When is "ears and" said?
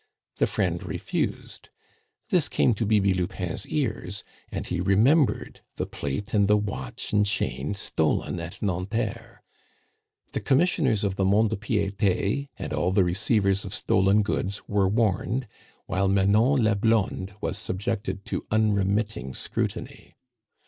3.67-4.65